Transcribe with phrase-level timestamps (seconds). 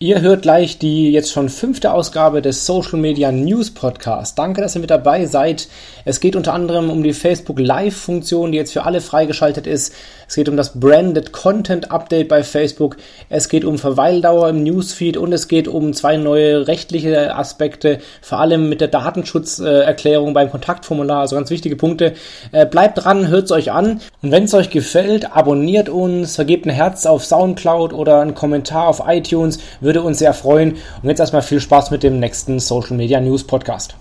[0.00, 4.38] Ihr hört gleich die jetzt schon fünfte Ausgabe des Social Media News Podcast.
[4.38, 5.66] Danke, dass ihr mit dabei seid.
[6.04, 9.92] Es geht unter anderem um die Facebook Live Funktion, die jetzt für alle freigeschaltet ist.
[10.28, 12.96] Es geht um das Branded Content Update bei Facebook.
[13.28, 18.38] Es geht um Verweildauer im Newsfeed und es geht um zwei neue rechtliche Aspekte, vor
[18.38, 21.22] allem mit der Datenschutzerklärung beim Kontaktformular.
[21.22, 22.12] Also ganz wichtige Punkte.
[22.52, 24.00] Äh, bleibt dran, hört es euch an.
[24.22, 28.86] Und wenn es euch gefällt, abonniert uns, vergebt ein Herz auf Soundcloud oder einen Kommentar
[28.86, 29.58] auf iTunes
[29.88, 30.76] würde uns sehr freuen.
[31.02, 33.96] Und jetzt erstmal viel Spaß mit dem nächsten Social Media News Podcast.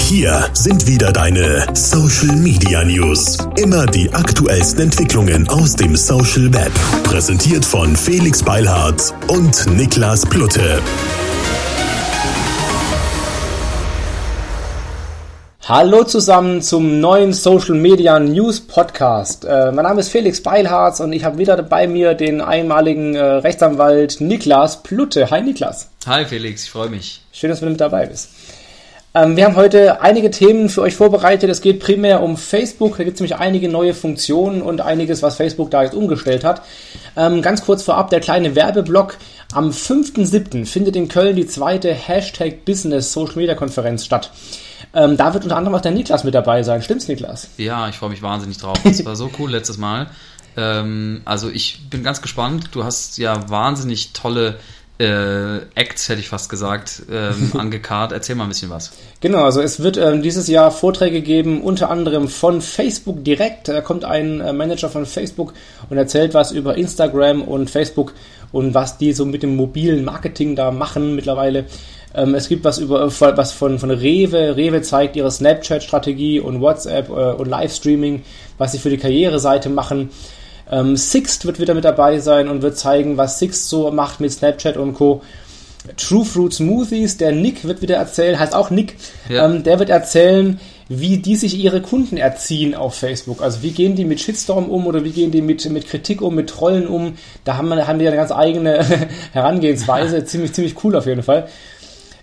[0.00, 3.36] Hier sind wieder deine Social Media News.
[3.56, 6.70] Immer die aktuellsten Entwicklungen aus dem Social Web.
[7.02, 10.80] Präsentiert von Felix Beilhardt und Niklas Plutte.
[15.68, 19.44] Hallo zusammen zum neuen Social Media News Podcast.
[19.44, 23.22] Äh, mein Name ist Felix Beilharz und ich habe wieder bei mir den einmaligen äh,
[23.22, 25.30] Rechtsanwalt Niklas Plutte.
[25.30, 25.90] Hi Niklas.
[26.06, 27.20] Hi Felix, ich freue mich.
[27.32, 28.30] Schön, dass du mit dabei bist.
[29.14, 31.50] Ähm, wir haben heute einige Themen für euch vorbereitet.
[31.50, 32.96] Es geht primär um Facebook.
[32.96, 36.62] Da gibt es nämlich einige neue Funktionen und einiges, was Facebook da jetzt umgestellt hat.
[37.14, 39.18] Ähm, ganz kurz vorab der kleine Werbeblock.
[39.52, 40.64] Am 5.7.
[40.64, 44.30] findet in Köln die zweite Hashtag Business Social Media Konferenz statt.
[44.94, 46.82] Ähm, da wird unter anderem auch der Niklas mit dabei sein.
[46.82, 47.48] Stimmt's, Niklas?
[47.56, 48.78] Ja, ich freue mich wahnsinnig drauf.
[48.84, 50.08] Das war so cool letztes Mal.
[50.56, 52.70] Ähm, also ich bin ganz gespannt.
[52.72, 54.58] Du hast ja wahnsinnig tolle
[54.98, 58.12] äh, Acts, hätte ich fast gesagt, ähm, angekarrt.
[58.12, 58.92] Erzähl mal ein bisschen was.
[59.20, 63.68] Genau, also es wird ähm, dieses Jahr Vorträge geben, unter anderem von Facebook direkt.
[63.68, 65.54] Da kommt ein äh, Manager von Facebook
[65.88, 68.14] und erzählt was über Instagram und Facebook
[68.50, 71.66] und was die so mit dem mobilen Marketing da machen mittlerweile.
[72.14, 74.56] Ähm, es gibt was über was von, von Rewe.
[74.56, 78.22] Rewe zeigt ihre Snapchat-Strategie und WhatsApp äh, und Livestreaming,
[78.56, 80.10] was sie für die Karriereseite machen.
[80.70, 84.32] Ähm, Sixt wird wieder mit dabei sein und wird zeigen, was Sixt so macht mit
[84.32, 85.22] Snapchat und Co.
[85.96, 88.96] True Fruit Smoothies, der Nick wird wieder erzählen, heißt auch Nick,
[89.28, 89.46] ja.
[89.46, 93.42] ähm, der wird erzählen, wie die sich ihre Kunden erziehen auf Facebook.
[93.42, 96.34] Also wie gehen die mit Shitstorm um oder wie gehen die mit, mit Kritik um,
[96.34, 97.14] mit Trollen um.
[97.44, 98.84] Da haben, wir, haben die eine ganz eigene
[99.32, 101.48] Herangehensweise, ziemlich, ziemlich cool auf jeden Fall.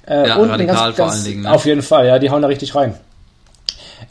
[0.07, 1.41] Äh, ja, und radikal ganz, vor allen Dingen.
[1.43, 1.51] Ne?
[1.51, 2.95] Auf jeden Fall, ja, die hauen da richtig rein.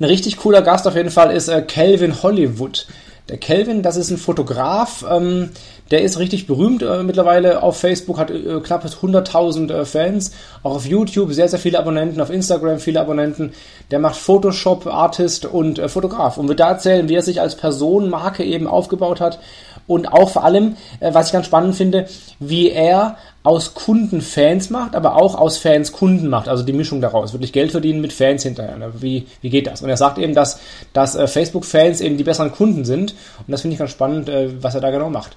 [0.01, 2.87] Ein richtig cooler Gast auf jeden Fall ist äh, Calvin Hollywood.
[3.29, 5.51] Der Calvin, das ist ein Fotograf, ähm,
[5.91, 10.75] der ist richtig berühmt äh, mittlerweile auf Facebook, hat äh, knapp 100.000 äh, Fans, auch
[10.75, 13.53] auf YouTube sehr, sehr viele Abonnenten, auf Instagram viele Abonnenten.
[13.91, 17.55] Der macht Photoshop, Artist und äh, Fotograf und wird da erzählen, wie er sich als
[17.55, 19.39] Personenmarke eben aufgebaut hat
[19.87, 22.09] und auch vor allem, äh, was ich ganz spannend finde,
[22.39, 27.01] wie er aus Kunden Fans macht, aber auch aus Fans Kunden macht, also die Mischung
[27.03, 28.79] daraus, wirklich Geld verdienen mit Fans hinterher.
[28.79, 28.93] Ne?
[29.01, 29.83] Wie, wie geht das?
[29.83, 30.61] Und er sagt eben, dass,
[30.95, 33.15] dass äh, Facebook-Fans eben die besseren Kunden sind
[33.47, 35.37] und das finde ich ganz spannend, äh, was er da genau macht.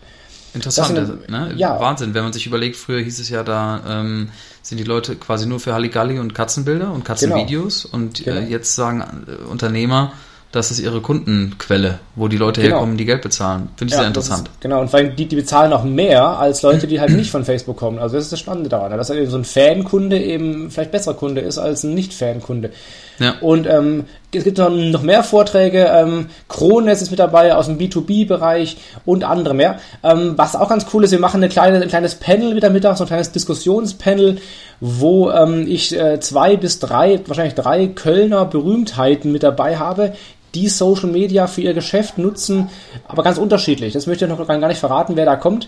[0.53, 1.53] Interessant, sind, also, ne?
[1.57, 1.79] ja.
[1.79, 4.29] Wahnsinn, wenn man sich überlegt, früher hieß es ja da, ähm,
[4.61, 7.95] sind die Leute quasi nur für Halligalli und Katzenbilder und Katzenvideos genau.
[7.95, 8.37] und äh, genau.
[8.37, 10.13] Äh, jetzt sagen äh, Unternehmer,
[10.51, 12.75] das ist ihre Kundenquelle, wo die Leute genau.
[12.75, 13.69] herkommen, die Geld bezahlen.
[13.75, 14.47] Finde ich ja, sehr interessant.
[14.47, 17.43] Ist, genau, und weil die, die bezahlen auch mehr als Leute, die halt nicht von
[17.43, 17.99] Facebook kommen.
[17.99, 21.41] Also das ist das Spannende daran, dass eben so ein Fankunde eben vielleicht besserer Kunde
[21.41, 22.71] ist als ein Nicht-Fankunde.
[23.19, 23.35] Ja.
[23.41, 25.89] Und ähm, es gibt noch, noch mehr Vorträge.
[25.91, 29.79] Ähm, Krones ist mit dabei aus dem B2B-Bereich und andere mehr.
[30.03, 32.99] Ähm, was auch ganz cool ist, wir machen eine kleine, ein kleines Panel wieder mittags,
[32.99, 34.39] so ein kleines Diskussionspanel,
[34.79, 40.13] wo ähm, ich äh, zwei bis drei, wahrscheinlich drei Kölner Berühmtheiten mit dabei habe,
[40.55, 42.69] die Social Media für ihr Geschäft nutzen,
[43.07, 43.93] aber ganz unterschiedlich.
[43.93, 45.67] Das möchte ich noch gar nicht verraten, wer da kommt.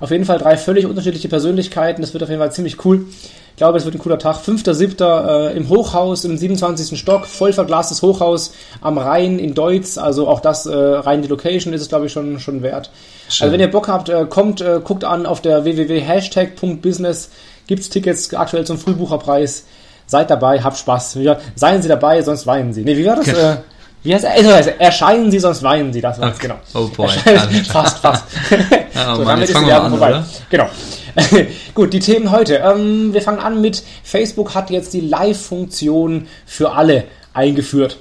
[0.00, 2.02] Auf jeden Fall drei völlig unterschiedliche Persönlichkeiten.
[2.02, 3.06] Das wird auf jeden Fall ziemlich cool.
[3.50, 4.38] Ich glaube, es wird ein cooler Tag.
[4.38, 5.52] 5.7.
[5.52, 6.98] Äh, im Hochhaus, im 27.
[6.98, 9.96] Stock, voll verglastes Hochhaus am Rhein in Deutz.
[9.96, 12.90] Also auch das äh, rein die Location ist es, glaube ich, schon, schon wert.
[13.28, 13.44] Schön.
[13.44, 15.64] Also wenn ihr Bock habt, äh, kommt, äh, guckt an auf der
[17.64, 17.66] www.hashtag.business.
[17.66, 19.64] Gibt's Tickets aktuell zum Frühbucherpreis.
[20.06, 21.18] Seid dabei, habt Spaß.
[21.54, 22.84] Seien Sie dabei, sonst weinen Sie.
[22.84, 23.28] Nee, wie war das?
[23.28, 23.56] Äh,
[24.02, 24.54] wie heißt er?
[24.54, 26.02] Also, erscheinen Sie, sonst weinen Sie.
[26.02, 26.48] Das war's, okay.
[26.48, 26.56] genau.
[26.74, 27.08] Oh boy.
[27.66, 28.24] fast, fast.
[28.50, 30.10] oh, so, Mann, damit ist die Werbung vorbei.
[30.10, 30.26] Oder?
[30.50, 30.68] Genau.
[31.74, 32.56] Gut, die Themen heute.
[32.56, 37.98] Ähm, wir fangen an mit Facebook hat jetzt die Live-Funktion für alle eingeführt.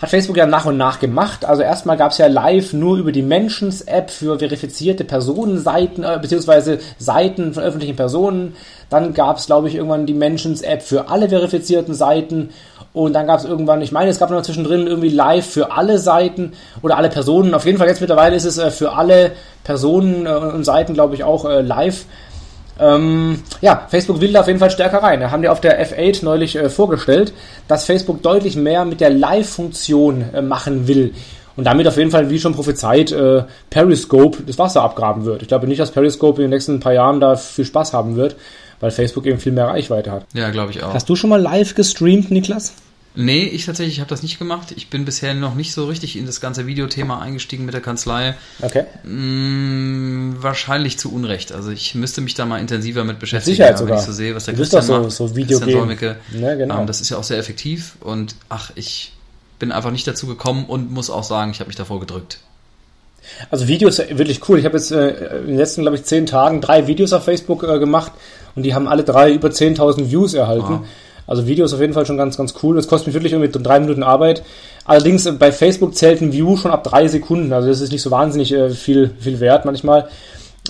[0.00, 1.44] Hat Facebook ja nach und nach gemacht.
[1.44, 6.78] Also erstmal gab es ja live nur über die Mentions-App für verifizierte Personenseiten, äh, beziehungsweise
[6.98, 8.56] Seiten von öffentlichen Personen.
[8.88, 12.48] Dann gab es, glaube ich, irgendwann die Mentions-App für alle verifizierten Seiten
[12.92, 15.98] und dann gab es irgendwann, ich meine, es gab noch zwischendrin irgendwie live für alle
[15.98, 17.54] Seiten oder alle Personen.
[17.54, 19.32] Auf jeden Fall jetzt mittlerweile ist es äh, für alle
[19.62, 22.06] Personen äh, und Seiten, glaube ich, auch äh, live.
[22.80, 25.20] Ähm, ja, Facebook will da auf jeden Fall stärker rein.
[25.20, 27.32] Da haben die auf der F8 neulich äh, vorgestellt,
[27.68, 31.12] dass Facebook deutlich mehr mit der Live-Funktion äh, machen will.
[31.56, 35.42] und damit auf jeden Fall, wie schon prophezeit, äh, Periscope das Wasser abgraben wird.
[35.42, 38.36] Ich glaube nicht, dass Periscope in den nächsten paar Jahren da viel Spaß haben wird,
[38.80, 40.24] weil Facebook eben viel mehr Reichweite hat.
[40.32, 40.94] Ja, glaube ich auch.
[40.94, 42.72] Hast du schon mal live gestreamt, Niklas?
[43.14, 44.72] Nee, ich tatsächlich habe das nicht gemacht.
[44.76, 48.36] Ich bin bisher noch nicht so richtig in das ganze Videothema eingestiegen mit der Kanzlei.
[48.62, 48.84] Okay.
[49.02, 51.50] Hm, wahrscheinlich zu Unrecht.
[51.50, 53.96] Also ich müsste mich da mal intensiver mit beschäftigen, Sicherheit sogar.
[53.96, 55.10] wenn ich so sehe, was der du Christian so, macht.
[55.10, 56.80] So Video Christian Ja, genau.
[56.80, 59.12] Ähm, das ist ja auch sehr effektiv und ach, ich
[59.58, 62.38] bin einfach nicht dazu gekommen und muss auch sagen, ich habe mich davor gedrückt.
[63.50, 64.58] Also Videos wirklich cool.
[64.58, 67.64] Ich habe jetzt äh, in den letzten, glaube ich, zehn Tagen drei Videos auf Facebook
[67.64, 68.12] äh, gemacht
[68.54, 70.80] und die haben alle drei über 10.000 Views erhalten.
[70.80, 70.86] Wow.
[71.30, 72.76] Also Video ist auf jeden Fall schon ganz, ganz cool.
[72.76, 74.42] Es kostet mich wirklich irgendwie drei Minuten Arbeit.
[74.84, 77.52] Allerdings äh, bei Facebook zählt ein View schon ab drei Sekunden.
[77.52, 80.08] Also das ist nicht so wahnsinnig äh, viel, viel wert manchmal.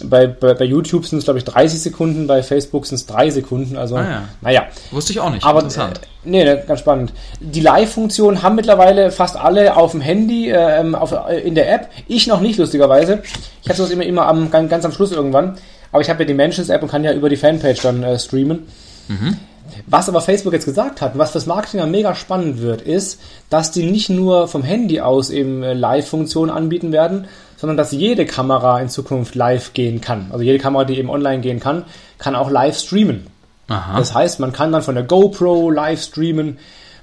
[0.05, 3.31] Bei, bei, bei YouTube sind es, glaube ich, 30 Sekunden, bei Facebook sind es drei
[3.31, 3.79] Sekunden.
[3.79, 4.23] Also, ah, ja.
[4.43, 4.67] naja.
[4.91, 5.45] Wusste ich auch nicht.
[5.47, 5.97] Aber, Interessant.
[5.97, 7.15] Äh, nee, ne, ganz spannend.
[7.41, 11.89] Die Live-Funktion haben mittlerweile fast alle auf dem Handy, äh, auf, äh, in der App.
[12.07, 13.23] Ich noch nicht, lustigerweise.
[13.63, 15.57] Ich habe sowas immer, immer am, ganz am Schluss irgendwann.
[15.91, 18.67] Aber ich habe ja die Mentions-App und kann ja über die Fanpage dann äh, streamen.
[19.09, 19.39] Mhm.
[19.87, 23.91] Was aber Facebook jetzt gesagt hat, was fürs Marketing mega spannend wird, ist, dass die
[23.91, 27.27] nicht nur vom Handy aus eben äh, Live-Funktionen anbieten werden,
[27.57, 30.29] sondern dass jede Kamera in Zukunft live gehen kann.
[30.31, 31.85] Also jede Kamera, die eben online gehen kann,
[32.19, 33.27] kann auch live streamen.
[33.69, 33.99] Aha.
[33.99, 36.59] Das heißt, man kann dann von der GoPro live streamen,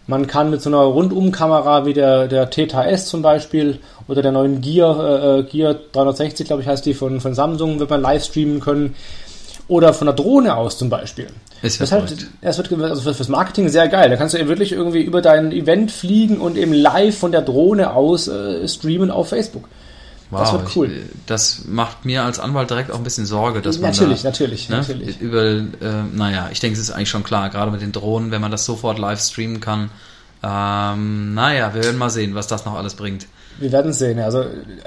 [0.10, 4.62] man kann mit so einer Rundumkamera wie der, der TTS zum Beispiel oder der neuen
[4.62, 8.24] Gear, äh, äh Gear 360, glaube ich, heißt die von, von Samsung, wird man live
[8.24, 8.96] streamen können.
[9.68, 11.28] Oder von der Drohne aus zum Beispiel.
[11.62, 14.10] Ist das, halt, das wird also fürs Marketing sehr geil.
[14.10, 17.42] Da kannst du eben wirklich irgendwie über dein Event fliegen und eben live von der
[17.42, 19.68] Drohne aus äh, streamen auf Facebook.
[20.30, 20.92] Wow, das wird cool.
[20.92, 24.30] Ich, das macht mir als Anwalt direkt auch ein bisschen Sorge, dass man natürlich, da,
[24.30, 25.20] natürlich, ne, natürlich.
[25.20, 25.66] Über, äh,
[26.14, 28.66] naja, ich denke, es ist eigentlich schon klar, gerade mit den Drohnen, wenn man das
[28.66, 29.90] sofort live streamen kann.
[30.44, 33.28] Ähm, naja, wir werden mal sehen, was das noch alles bringt.
[33.60, 34.20] Wir werden sehen.
[34.20, 34.44] Also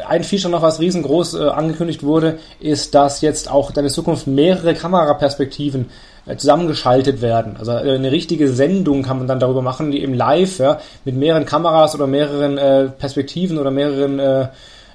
[0.06, 4.74] ein Feature noch, was riesengroß äh, angekündigt wurde, ist, dass jetzt auch in Zukunft mehrere
[4.74, 5.86] Kameraperspektiven
[6.26, 7.56] äh, zusammengeschaltet werden.
[7.58, 11.16] Also äh, eine richtige Sendung kann man dann darüber machen, die eben live ja, mit
[11.16, 14.48] mehreren Kameras oder mehreren äh, Perspektiven oder mehreren äh,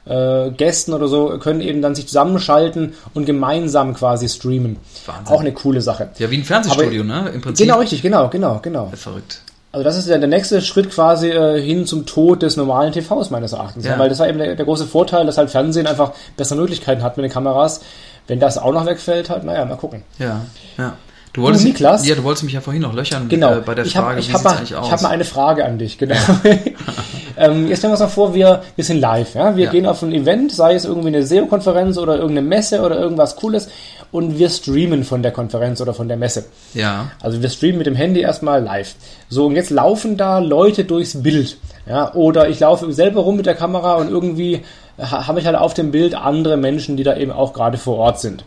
[0.05, 4.77] äh, Gästen oder so können eben dann sich zusammenschalten und gemeinsam quasi streamen.
[5.05, 5.35] Wahnsinn.
[5.35, 6.09] Auch eine coole Sache.
[6.17, 7.29] Ja, wie ein Fernsehstudio, Aber, ne?
[7.29, 7.65] Im Prinzip.
[7.65, 8.91] Genau, richtig, genau, genau, genau.
[8.95, 9.41] Verrückt.
[9.75, 13.29] Also das ist ja der nächste Schritt quasi äh, hin zum Tod des normalen TVs
[13.29, 13.83] meines Erachtens.
[13.83, 13.99] Ja.
[13.99, 17.17] Weil das war eben der, der, große Vorteil, dass halt Fernsehen einfach bessere Möglichkeiten hat
[17.17, 17.81] mit den Kameras.
[18.25, 20.05] Wenn das auch noch wegfällt, halt, naja, mal gucken.
[20.17, 20.45] Ja,
[20.77, 20.93] ja.
[21.33, 23.55] Du wolltest, Niklas, ja, du wolltest mich ja vorhin noch löchern genau.
[23.55, 24.85] äh, bei der Frage, ich hab, ich wie hab eigentlich aus?
[24.85, 26.15] Ich habe mal eine Frage an dich, genau.
[27.37, 29.35] Ähm, jetzt stellen wir uns mal vor, wir, wir sind live.
[29.35, 29.55] Ja?
[29.55, 29.71] Wir ja.
[29.71, 33.67] gehen auf ein Event, sei es irgendwie eine SEO-Konferenz oder irgendeine Messe oder irgendwas Cooles
[34.15, 36.45] und wir streamen von der Konferenz oder von der Messe.
[36.73, 37.11] Ja.
[37.21, 38.95] Also wir streamen mit dem Handy erstmal live.
[39.27, 41.57] So, und jetzt laufen da Leute durchs Bild.
[41.85, 42.13] Ja?
[42.13, 44.61] Oder ich laufe selber rum mit der Kamera und irgendwie
[44.97, 48.21] habe ich halt auf dem Bild andere Menschen, die da eben auch gerade vor Ort
[48.21, 48.45] sind.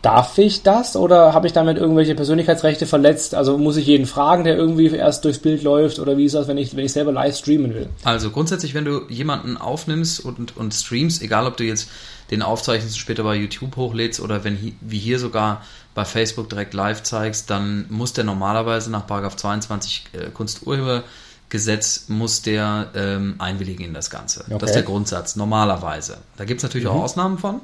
[0.00, 3.34] Darf ich das oder habe ich damit irgendwelche Persönlichkeitsrechte verletzt?
[3.34, 6.48] Also muss ich jeden fragen, der irgendwie erst durchs Bild läuft oder wie ist das,
[6.48, 7.88] wenn ich, wenn ich selber live streamen will?
[8.02, 11.90] Also grundsätzlich, wenn du jemanden aufnimmst und, und streamst, egal ob du jetzt
[12.30, 15.62] den aufzeichnest und später bei YouTube hochlädst oder wenn wie hier sogar
[15.94, 22.90] bei Facebook direkt live zeigst, dann muss der normalerweise nach 22 äh, Kunsturhebergesetz muss der
[22.94, 24.44] ähm, einwilligen in das Ganze.
[24.46, 24.56] Okay.
[24.58, 26.18] Das ist der Grundsatz, normalerweise.
[26.38, 26.94] Da gibt es natürlich mhm.
[26.94, 27.60] auch Ausnahmen von.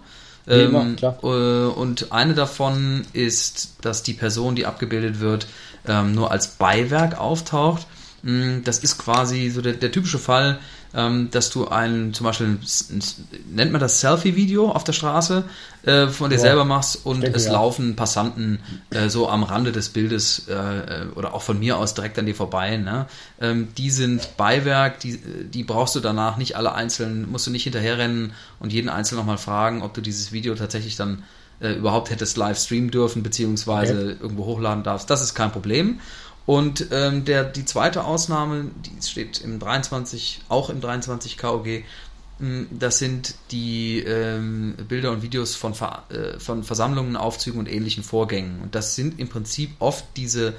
[0.51, 5.47] Ähm, immer, äh, und eine davon ist, dass die Person, die abgebildet wird,
[5.87, 7.87] ähm, nur als Beiwerk auftaucht.
[8.23, 10.59] Mm, das ist quasi so der, der typische Fall,
[10.93, 12.59] dass du ein, zum Beispiel,
[13.49, 15.45] nennt man das Selfie-Video auf der Straße
[15.83, 17.53] äh, von dir ja, selber machst und denke, es ja.
[17.53, 18.59] laufen Passanten
[18.91, 22.35] äh, so am Rande des Bildes äh, oder auch von mir aus direkt an dir
[22.35, 22.77] vorbei.
[22.77, 23.07] Ne?
[23.41, 27.65] Ähm, die sind Beiwerk, die, die brauchst du danach nicht alle einzeln, musst du nicht
[27.65, 31.23] hinterherrennen und jeden einzelnen nochmal fragen, ob du dieses Video tatsächlich dann
[31.61, 34.17] äh, überhaupt hättest live streamen dürfen, beziehungsweise okay.
[34.21, 35.09] irgendwo hochladen darfst.
[35.09, 36.01] Das ist kein Problem.
[36.51, 41.85] Und ähm, der, die zweite Ausnahme, die steht im 23, auch im 23 KOG,
[42.41, 47.73] hm, das sind die ähm, Bilder und Videos von, Ver, äh, von Versammlungen, Aufzügen und
[47.73, 48.63] ähnlichen Vorgängen.
[48.63, 50.55] Und das sind im Prinzip oft diese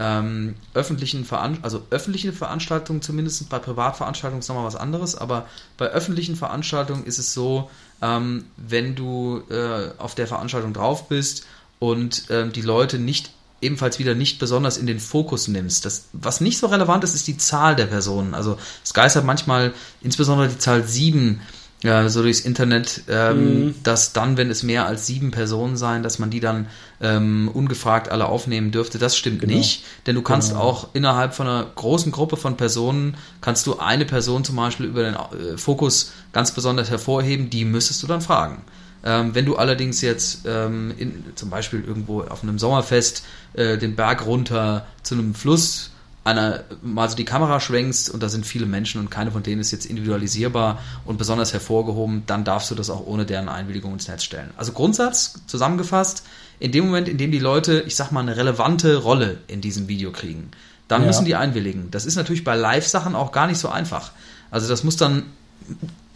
[0.00, 5.86] ähm, öffentlichen Veran also öffentliche Veranstaltungen, zumindest bei Privatveranstaltungen ist nochmal was anderes, aber bei
[5.86, 7.70] öffentlichen Veranstaltungen ist es so,
[8.02, 11.46] ähm, wenn du äh, auf der Veranstaltung drauf bist
[11.78, 15.84] und ähm, die Leute nicht ebenfalls wieder nicht besonders in den Fokus nimmst.
[15.84, 18.34] Das, was nicht so relevant ist, ist die Zahl der Personen.
[18.34, 19.72] Also es geistert manchmal
[20.02, 21.40] insbesondere die Zahl 7
[21.82, 23.74] ja, so durchs Internet, ähm, mhm.
[23.82, 26.66] dass dann, wenn es mehr als sieben Personen sein, dass man die dann
[27.00, 28.98] ähm, ungefragt alle aufnehmen dürfte.
[28.98, 29.54] Das stimmt genau.
[29.54, 30.62] nicht, denn du kannst genau.
[30.62, 35.02] auch innerhalb von einer großen Gruppe von Personen, kannst du eine Person zum Beispiel über
[35.02, 38.62] den äh, Fokus ganz besonders hervorheben, die müsstest du dann fragen.
[39.06, 43.94] Ähm, wenn du allerdings jetzt ähm, in, zum Beispiel irgendwo auf einem Sommerfest äh, den
[43.94, 45.92] Berg runter zu einem Fluss
[46.24, 49.60] einer mal so die Kamera schwenkst und da sind viele Menschen und keine von denen
[49.60, 54.08] ist jetzt individualisierbar und besonders hervorgehoben, dann darfst du das auch ohne deren Einwilligung ins
[54.08, 54.50] Netz stellen.
[54.56, 56.24] Also Grundsatz zusammengefasst,
[56.58, 59.86] in dem Moment, in dem die Leute, ich sag mal, eine relevante Rolle in diesem
[59.86, 60.50] Video kriegen,
[60.88, 61.06] dann ja.
[61.06, 61.92] müssen die einwilligen.
[61.92, 64.10] Das ist natürlich bei Live-Sachen auch gar nicht so einfach.
[64.50, 65.26] Also das muss dann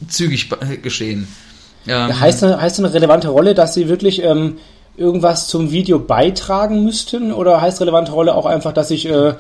[0.09, 0.50] zügig
[0.82, 1.28] geschehen.
[1.87, 4.58] Ähm, heißt, heißt eine relevante Rolle, dass sie wirklich ähm,
[4.96, 7.32] irgendwas zum Video beitragen müssten?
[7.32, 9.34] Oder heißt relevante Rolle auch einfach, dass ich äh,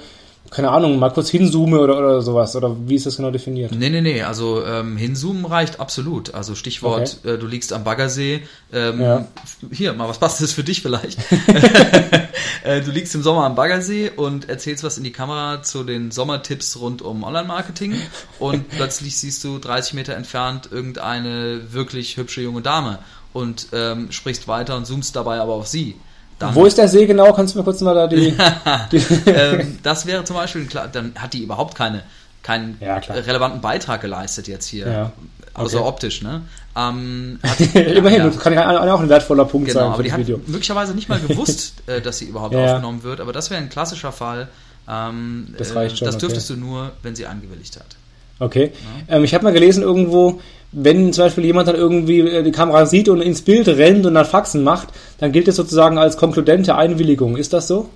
[0.50, 2.56] keine Ahnung, mal kurz hinzoome oder, oder sowas?
[2.56, 3.72] Oder wie ist das genau definiert?
[3.72, 4.22] Nee, nee, nee.
[4.22, 6.34] Also ähm, hinzoomen reicht absolut.
[6.34, 7.34] Also Stichwort, okay.
[7.34, 8.42] äh, du liegst am Baggersee.
[8.72, 9.28] Ähm, ja.
[9.70, 11.18] Hier, mal was passt das für dich vielleicht?
[12.64, 16.10] äh, du liegst im Sommer am Baggersee und erzählst was in die Kamera zu den
[16.10, 17.94] Sommertipps rund um Online-Marketing
[18.40, 22.98] und plötzlich siehst du 30 Meter entfernt irgendeine wirklich hübsche junge Dame
[23.32, 25.94] und ähm, sprichst weiter und zoomst dabei aber auf sie.
[26.40, 27.34] Dann, Wo ist der See genau?
[27.34, 28.34] Kannst du mir kurz mal da die.
[28.92, 32.02] die ähm, das wäre zum Beispiel, klar, dann hat die überhaupt keine,
[32.42, 34.90] keinen ja, relevanten Beitrag geleistet jetzt hier.
[34.90, 35.12] Ja.
[35.52, 35.88] Also okay.
[35.88, 36.40] optisch, ne?
[36.74, 39.92] Ähm, hat, Immerhin, ja, das kann ja auch ein wertvoller Punkt genau, sein.
[39.92, 40.40] aber die hat Video.
[40.46, 42.64] möglicherweise nicht mal gewusst, äh, dass sie überhaupt ja.
[42.64, 44.48] aufgenommen wird, aber das wäre ein klassischer Fall.
[44.88, 46.06] Ähm, das reicht äh, schon.
[46.06, 46.58] Das dürftest okay.
[46.58, 47.96] du nur, wenn sie angewilligt hat.
[48.38, 48.72] Okay.
[49.08, 49.16] Ja.
[49.16, 50.40] Ähm, ich habe mal gelesen irgendwo,
[50.72, 54.14] wenn zum Beispiel jemand dann irgendwie äh, die Kamera sieht und ins Bild rennt und
[54.14, 57.36] dann Faxen macht, dann gilt es sozusagen als konkludente Einwilligung.
[57.36, 57.88] Ist das so?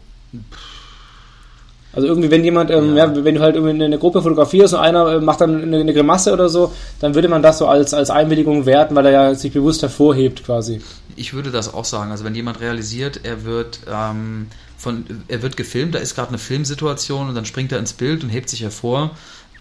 [1.92, 3.06] Also irgendwie, wenn jemand, ähm, ja.
[3.06, 3.24] ja.
[3.24, 6.32] wenn du halt irgendwie eine Gruppe fotografierst und einer äh, macht dann eine, eine, Grimasse
[6.32, 9.52] oder so, dann würde man das so als, als Einwilligung werten, weil er ja sich
[9.52, 10.80] bewusst hervorhebt quasi.
[11.14, 12.10] Ich würde das auch sagen.
[12.10, 16.38] Also wenn jemand realisiert, er wird ähm, von, er wird gefilmt, da ist gerade eine
[16.38, 19.12] Filmsituation und dann springt er ins Bild und hebt sich hervor,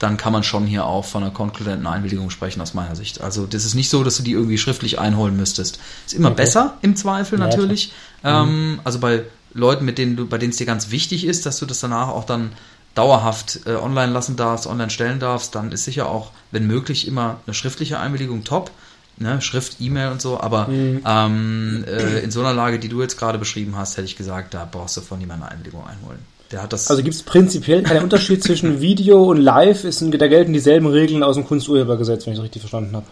[0.03, 3.22] dann kann man schon hier auch von einer konkludenten Einwilligung sprechen, aus meiner Sicht.
[3.22, 5.79] Also, das ist nicht so, dass du die irgendwie schriftlich einholen müsstest.
[6.05, 6.43] Ist immer okay.
[6.43, 7.93] besser im Zweifel ja, natürlich.
[8.24, 8.79] Ähm, mhm.
[8.83, 11.65] Also bei Leuten, mit denen du, bei denen es dir ganz wichtig ist, dass du
[11.65, 12.51] das danach auch dann
[12.95, 17.39] dauerhaft äh, online lassen darfst, online stellen darfst, dann ist sicher auch, wenn möglich, immer
[17.45, 18.72] eine schriftliche Einwilligung top.
[19.15, 21.03] Ne, Schrift, E-Mail und so, aber mhm.
[21.05, 24.55] ähm, äh, in so einer Lage, die du jetzt gerade beschrieben hast, hätte ich gesagt,
[24.55, 26.17] da brauchst du von niemandem eine Einwilligung einholen.
[26.53, 26.89] Der hat das.
[26.89, 29.83] Also gibt es prinzipiell keinen Unterschied zwischen Video und Live?
[29.83, 33.05] Ist, da gelten dieselben Regeln aus dem Kunsturhebergesetz, wenn ich es richtig verstanden habe.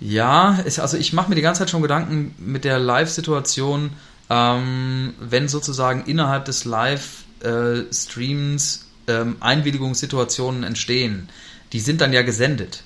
[0.00, 3.90] Ja, ist, also ich mache mir die ganze Zeit schon Gedanken mit der Live-Situation,
[4.30, 11.30] ähm, wenn sozusagen innerhalb des Live-Streams äh, ähm, Einwilligungssituationen entstehen.
[11.72, 12.84] Die sind dann ja gesendet.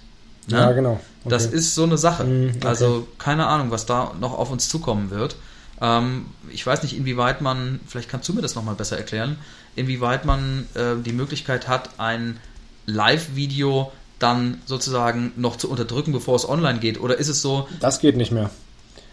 [0.49, 0.59] Ne?
[0.59, 1.01] Ja, genau.
[1.25, 1.29] Okay.
[1.29, 2.25] Das ist so eine Sache.
[2.25, 2.67] Mm, okay.
[2.67, 5.37] Also keine Ahnung, was da noch auf uns zukommen wird.
[5.81, 9.39] Ähm, ich weiß nicht, inwieweit man, vielleicht kannst du mir das nochmal besser erklären,
[9.77, 12.39] inwieweit man äh, die Möglichkeit hat, ein
[12.87, 17.01] Live-Video dann sozusagen noch zu unterdrücken, bevor es online geht?
[17.01, 17.69] Oder ist es so?
[17.81, 18.51] Das geht nicht mehr.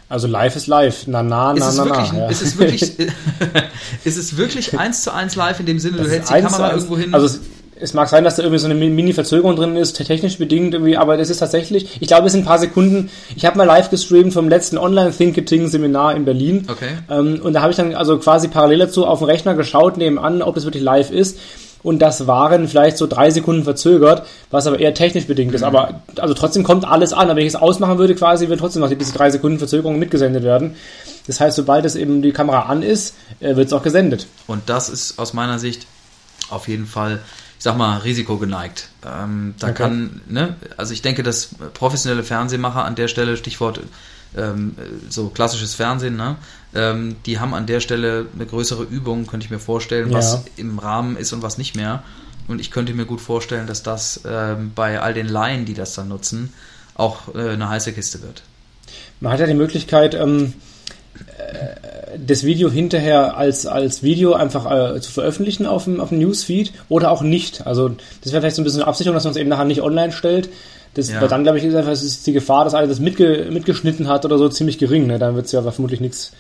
[0.08, 1.06] Also live ist live.
[1.08, 2.20] Na, na, na, na, wirklich, na.
[2.20, 2.30] Ja.
[2.30, 3.00] Ist, es wirklich,
[4.04, 6.74] ist es wirklich eins zu eins live in dem Sinne, das du hältst die Kamera
[6.74, 7.14] irgendwo hin?
[7.14, 7.40] Also es
[7.94, 11.30] mag sein, dass da irgendwie so eine Mini-Verzögerung drin ist, technisch bedingt irgendwie, aber das
[11.30, 13.10] ist tatsächlich, ich glaube, es sind ein paar Sekunden.
[13.36, 16.68] Ich habe mal live gestreamt vom letzten Online-Thinketing-Seminar in Berlin.
[16.70, 16.90] Okay.
[17.10, 20.42] Ähm, und da habe ich dann also quasi parallel dazu auf dem Rechner geschaut, nebenan,
[20.42, 21.38] ob das wirklich live ist.
[21.82, 25.62] Und das waren vielleicht so drei Sekunden verzögert, was aber eher technisch bedingt ist.
[25.62, 25.68] Mhm.
[25.68, 27.30] Aber also trotzdem kommt alles an.
[27.30, 30.44] Aber wenn ich es ausmachen würde, quasi, würde trotzdem noch diese drei Sekunden Verzögerung mitgesendet
[30.44, 30.76] werden.
[31.28, 34.28] Das heißt, sobald es eben die Kamera an ist, äh, wird es auch gesendet.
[34.48, 35.88] Und das ist aus meiner Sicht
[36.50, 37.20] auf jeden Fall
[37.60, 38.88] ich sag mal, risikogeneigt.
[39.06, 39.76] Ähm, da okay.
[39.76, 43.82] kann, ne, also ich denke, dass professionelle Fernsehmacher an der Stelle, Stichwort
[44.38, 44.78] ähm,
[45.10, 46.38] so klassisches Fernsehen, ne,
[46.74, 50.42] ähm, die haben an der Stelle eine größere Übung, könnte ich mir vorstellen, was ja.
[50.56, 52.02] im Rahmen ist und was nicht mehr.
[52.48, 55.96] Und ich könnte mir gut vorstellen, dass das ähm, bei all den Laien, die das
[55.96, 56.54] dann nutzen,
[56.96, 58.42] auch äh, eine heiße Kiste wird.
[59.20, 60.69] Man hat ja die Möglichkeit, ähm, äh,
[62.18, 66.74] das Video hinterher als, als Video einfach äh, zu veröffentlichen auf dem, auf dem Newsfeed
[66.90, 67.66] oder auch nicht.
[67.68, 67.90] Also
[68.24, 70.12] das wäre vielleicht so ein bisschen eine Absicherung, dass man es eben nachher nicht online
[70.12, 70.50] stellt.
[70.96, 71.22] Das, ja.
[71.22, 74.26] Weil dann, glaube ich, ist einfach ist die Gefahr, dass einer das mitge, mitgeschnitten hat
[74.26, 75.08] oder so ziemlich gering.
[75.08, 75.20] Ne?
[75.20, 76.32] Dann wird es ja vermutlich nichts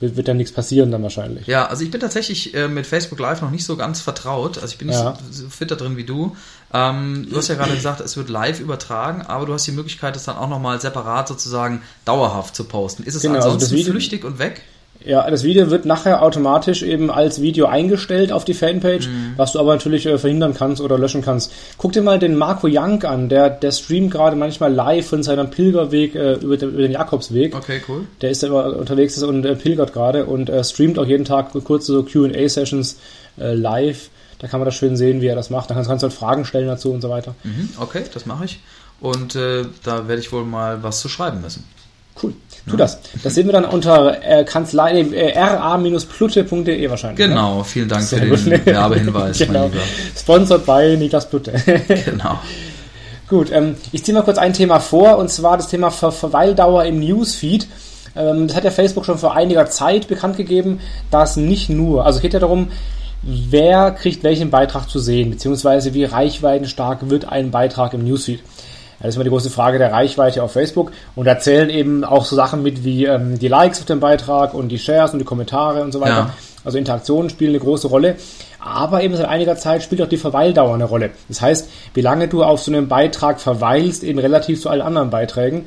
[0.00, 1.46] wird, wird ja nichts passieren dann wahrscheinlich.
[1.46, 4.58] Ja, also ich bin tatsächlich äh, mit Facebook Live noch nicht so ganz vertraut.
[4.58, 5.16] Also ich bin nicht ja.
[5.30, 6.36] so, so fit da drin wie du.
[6.72, 10.16] Ähm, du hast ja gerade gesagt, es wird live übertragen, aber du hast die Möglichkeit,
[10.16, 13.04] es dann auch nochmal separat sozusagen dauerhaft zu posten.
[13.04, 14.62] Ist es genau, also ansonsten also flüchtig und weg?
[15.06, 19.34] Ja, das Video wird nachher automatisch eben als Video eingestellt auf die Fanpage, mhm.
[19.36, 21.52] was du aber natürlich äh, verhindern kannst oder löschen kannst.
[21.78, 25.48] Guck dir mal den Marco Young an, der, der streamt gerade manchmal live von seinem
[25.48, 27.54] Pilgerweg äh, über, den, über, den, Jakobsweg.
[27.54, 28.08] Okay, cool.
[28.20, 31.52] Der ist immer unterwegs ist und äh, pilgert gerade und äh, streamt auch jeden Tag
[31.52, 32.98] kurze so QA-Sessions
[33.38, 34.10] äh, live.
[34.40, 35.70] Da kann man das schön sehen, wie er das macht.
[35.70, 37.36] Da kannst, kannst du halt Fragen stellen dazu und so weiter.
[37.44, 38.58] Mhm, okay, das mache ich.
[39.00, 41.64] Und äh, da werde ich wohl mal was zu schreiben müssen.
[42.22, 42.34] Cool.
[42.66, 42.76] Tu ja.
[42.78, 42.98] das.
[43.22, 47.18] Das sehen wir dann unter äh, Kanzlei äh, ra-plutte.de wahrscheinlich.
[47.18, 49.52] Genau, vielen Dank Sehr für den Werbehinweis, genau.
[49.60, 49.82] mein Lieber.
[50.16, 51.52] Sponsored by Niklas Plutte.
[52.04, 52.40] genau.
[53.28, 56.84] Gut, ähm, ich ziehe mal kurz ein Thema vor und zwar das Thema Ver Verweildauer
[56.84, 57.68] im Newsfeed.
[58.16, 60.80] Ähm, das hat ja Facebook schon vor einiger Zeit bekannt gegeben,
[61.10, 62.68] dass nicht nur, also es geht ja darum,
[63.22, 68.40] wer kriegt welchen Beitrag zu sehen, beziehungsweise wie reichweitenstark wird ein Beitrag im Newsfeed.
[68.98, 70.92] Das ist immer die große Frage der Reichweite auf Facebook.
[71.14, 74.54] Und da zählen eben auch so Sachen mit wie ähm, die Likes auf dem Beitrag
[74.54, 76.12] und die Shares und die Kommentare und so weiter.
[76.12, 76.34] Ja.
[76.64, 78.16] Also Interaktionen spielen eine große Rolle.
[78.58, 81.10] Aber eben seit einiger Zeit spielt auch die Verweildauer eine Rolle.
[81.28, 85.10] Das heißt, wie lange du auf so einem Beitrag verweilst, eben relativ zu allen anderen
[85.10, 85.66] Beiträgen.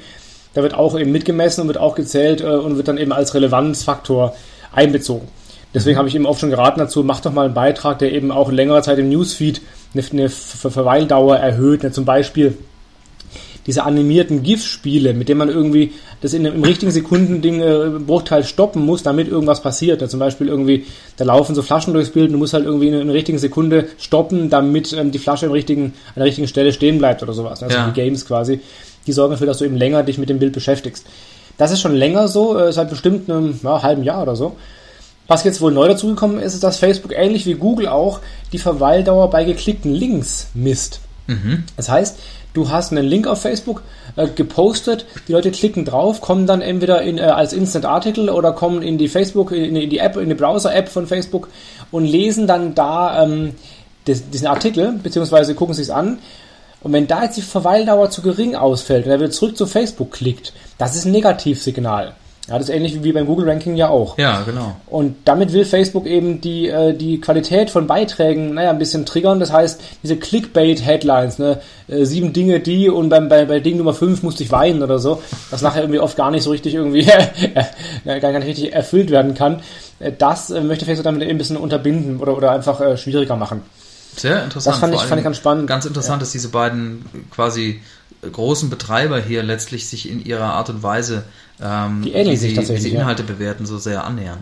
[0.54, 3.34] Da wird auch eben mitgemessen und wird auch gezählt äh, und wird dann eben als
[3.34, 4.36] Relevanzfaktor
[4.74, 5.28] einbezogen.
[5.74, 6.00] Deswegen mhm.
[6.00, 8.50] habe ich eben oft schon geraten dazu, mach doch mal einen Beitrag, der eben auch
[8.50, 9.62] in längerer Zeit im Newsfeed
[9.94, 11.84] eine, eine Verweildauer erhöht.
[11.84, 12.58] Ja, zum Beispiel
[13.68, 18.86] diese animierten GIF-Spiele, mit denen man irgendwie das in, im richtigen Sekundending äh, Bruchteil stoppen
[18.86, 20.01] muss, damit irgendwas passiert.
[20.01, 20.86] Ja, zum Beispiel irgendwie,
[21.18, 23.38] da laufen so Flaschen durchs Bild und du musst halt irgendwie in, in der richtigen
[23.38, 27.34] Sekunde stoppen, damit ähm, die Flasche im richtigen, an der richtigen Stelle stehen bleibt oder
[27.34, 27.62] sowas.
[27.63, 27.88] Also ja.
[27.88, 28.60] die Games quasi,
[29.08, 31.06] die sorgen dafür, dass du eben länger dich mit dem Bild beschäftigst.
[31.58, 34.56] Das ist schon länger so, äh, seit bestimmt einem ja, halben Jahr oder so.
[35.28, 38.20] Was jetzt wohl neu dazugekommen ist, ist, dass Facebook ähnlich wie Google auch
[38.51, 41.01] die Verweildauer bei geklickten Links misst.
[41.30, 41.64] Mhm.
[41.78, 42.18] Das heißt,
[42.54, 43.84] du hast einen Link auf Facebook
[44.16, 48.82] äh, gepostet, die Leute klicken drauf, kommen dann entweder in, äh, als Instant-Artikel oder kommen
[48.82, 51.50] in die Facebook, in, in die App, in die Browser-App von Facebook
[51.92, 53.54] und lesen dann da ähm,
[54.08, 56.18] des, diesen Artikel, beziehungsweise gucken sich an.
[56.82, 60.12] Und wenn da jetzt die Verweildauer zu gering ausfällt und er wieder zurück zu Facebook
[60.12, 62.14] klickt, das ist ein Negativsignal.
[62.50, 64.18] Ja, das ist ähnlich wie beim Google-Ranking ja auch.
[64.18, 64.75] Ja, genau.
[64.88, 69.39] Und damit will Facebook eben die, äh, die Qualität von Beiträgen, naja, ein bisschen triggern.
[69.39, 73.94] Das heißt, diese Clickbait-Headlines, ne, äh, sieben Dinge, die und beim, bei, bei Ding Nummer
[73.94, 77.03] fünf musste ich weinen oder so, was nachher irgendwie oft gar nicht so richtig irgendwie,
[78.06, 79.62] gar nicht richtig erfüllt werden kann.
[80.00, 83.36] Äh, das äh, möchte Facebook damit eben ein bisschen unterbinden oder, oder einfach äh, schwieriger
[83.36, 83.62] machen.
[84.15, 84.74] Sehr interessant.
[84.74, 85.67] Das fand, ich, fand ich ganz spannend.
[85.67, 86.19] Ganz interessant, ja.
[86.21, 87.80] dass diese beiden quasi
[88.21, 91.24] großen Betreiber hier letztlich sich in ihrer Art und Weise
[91.62, 92.91] ähm, die ähneln sich tatsächlich.
[92.91, 93.28] Sie Inhalte ja.
[93.28, 94.39] bewerten, so sehr annähern.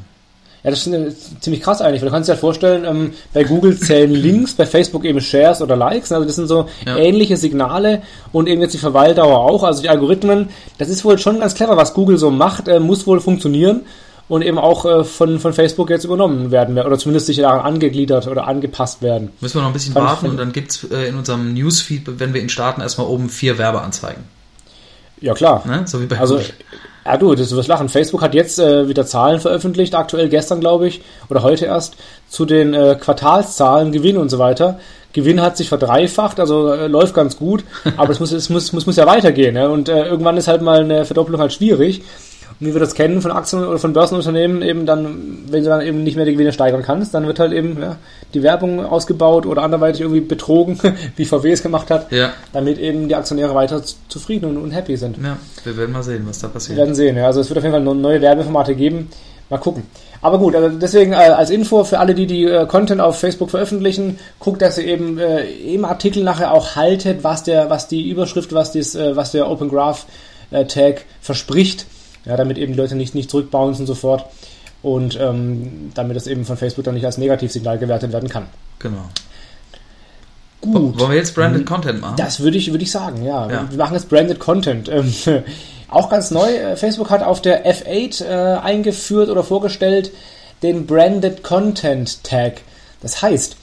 [0.63, 3.79] Ja, das ist ziemlich krass eigentlich, weil du kannst dir ja vorstellen, ähm, bei Google
[3.79, 6.97] zählen Links, bei Facebook eben Shares oder Likes, also das sind so ja.
[6.97, 8.01] ähnliche Signale
[8.31, 11.77] und eben jetzt die Verweildauer auch, also die Algorithmen, das ist wohl schon ganz clever,
[11.77, 13.81] was Google so macht, äh, muss wohl funktionieren
[14.27, 18.27] und eben auch äh, von, von Facebook jetzt übernommen werden oder zumindest sich daran angegliedert
[18.27, 19.29] oder angepasst werden.
[19.39, 22.19] Müssen wir noch ein bisschen Kann warten und dann gibt es äh, in unserem Newsfeed,
[22.19, 24.23] wenn wir ihn starten, erstmal oben vier Werbeanzeigen.
[25.21, 25.63] Ja, klar.
[25.65, 25.83] Ne?
[25.87, 26.53] So wie bei also, Google.
[27.07, 27.87] Ja, du, das wirst lachen.
[27.87, 31.95] Facebook hat jetzt äh, wieder Zahlen veröffentlicht, aktuell gestern, glaube ich, oder heute erst,
[32.27, 34.77] zu den äh, Quartalszahlen, Gewinn und so weiter.
[35.13, 37.63] Gewinn hat sich verdreifacht, also äh, läuft ganz gut,
[37.97, 39.53] aber es muss, es muss, muss, muss ja weitergehen.
[39.53, 39.69] Ne?
[39.69, 42.01] Und äh, irgendwann ist halt mal eine Verdopplung halt schwierig
[42.59, 46.03] wie wir das kennen von Aktien oder von Börsenunternehmen, eben dann, wenn du dann eben
[46.03, 47.97] nicht mehr die Gewinne steigern kannst, dann wird halt eben ja,
[48.33, 50.79] die Werbung ausgebaut oder anderweitig irgendwie betrogen,
[51.15, 52.31] wie VW es gemacht hat, ja.
[52.53, 55.17] damit eben die Aktionäre weiter zufrieden und, und happy sind.
[55.23, 56.77] Ja, wir werden mal sehen, was da passiert.
[56.77, 57.27] Wir werden sehen, ja.
[57.27, 59.09] Also es wird auf jeden Fall neue Werbeformate geben.
[59.49, 59.83] Mal gucken.
[60.21, 63.49] Aber gut, also deswegen äh, als Info für alle, die die äh, Content auf Facebook
[63.49, 68.09] veröffentlichen, guckt, dass ihr eben äh, im Artikel nachher auch haltet, was der, was die
[68.09, 70.05] Überschrift, was dies, was der Open Graph
[70.49, 71.85] Tag verspricht
[72.27, 74.25] ja, damit eben die Leute nicht, nicht zurückbouncen sofort
[74.83, 78.47] und ähm, damit das eben von Facebook dann nicht als Negativsignal gewertet werden kann.
[78.79, 79.09] Genau.
[80.61, 80.99] Gut.
[80.99, 82.15] Wollen wir jetzt Branded Content machen?
[82.17, 83.49] Das würde ich, würde ich sagen, ja.
[83.49, 83.67] ja.
[83.69, 84.89] Wir machen jetzt Branded Content.
[84.89, 85.13] Ähm,
[85.89, 90.11] auch ganz neu, äh, Facebook hat auf der F8 äh, eingeführt oder vorgestellt
[90.63, 92.61] den Branded Content Tag.
[93.01, 93.55] Das heißt,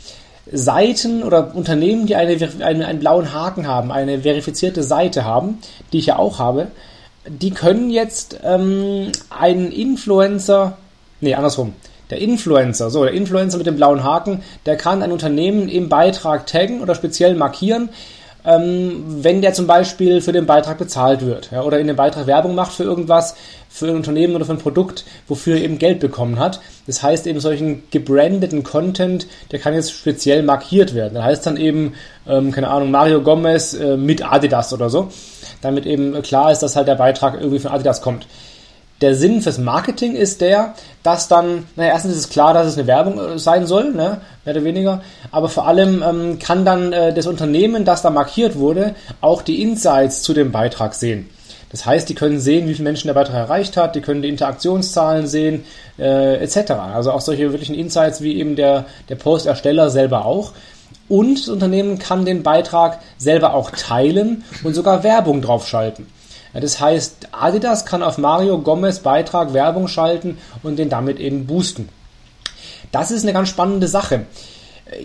[0.50, 5.58] Seiten oder Unternehmen, die eine, eine, einen blauen Haken haben, eine verifizierte Seite haben,
[5.92, 6.68] die ich ja auch habe,
[7.26, 10.76] die können jetzt ähm, einen Influencer,
[11.20, 11.74] nee, andersrum.
[12.10, 16.46] Der Influencer, so, der Influencer mit dem blauen Haken, der kann ein Unternehmen im Beitrag
[16.46, 17.88] taggen oder speziell markieren,
[18.44, 22.54] wenn der zum Beispiel für den Beitrag bezahlt wird ja, oder in dem Beitrag Werbung
[22.54, 23.34] macht für irgendwas,
[23.70, 26.60] für ein Unternehmen oder für ein Produkt, wofür er eben Geld bekommen hat.
[26.86, 31.14] Das heißt eben solchen gebrandeten Content, der kann jetzt speziell markiert werden.
[31.14, 31.94] Da heißt dann eben,
[32.28, 35.08] ähm, keine Ahnung, Mario Gomez äh, mit Adidas oder so
[35.64, 38.26] damit eben klar ist, dass halt der Beitrag irgendwie von Adidas kommt.
[39.04, 42.78] Der Sinn fürs Marketing ist der, dass dann, naja, erstens ist es klar, dass es
[42.78, 46.94] eine Werbung äh, sein soll, ne, mehr oder weniger, aber vor allem ähm, kann dann
[46.94, 51.28] äh, das Unternehmen, das da markiert wurde, auch die Insights zu dem Beitrag sehen.
[51.70, 54.30] Das heißt, die können sehen, wie viele Menschen der Beitrag erreicht hat, die können die
[54.30, 55.64] Interaktionszahlen sehen,
[55.98, 56.70] äh, etc.
[56.70, 60.52] Also auch solche wirklichen Insights wie eben der, der Postersteller selber auch.
[61.10, 66.06] Und das Unternehmen kann den Beitrag selber auch teilen und sogar Werbung draufschalten.
[66.54, 71.88] Das heißt, Adidas kann auf Mario Gomez Beitrag Werbung schalten und den damit eben boosten.
[72.92, 74.26] Das ist eine ganz spannende Sache.